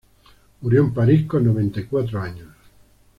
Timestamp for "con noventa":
1.27-1.79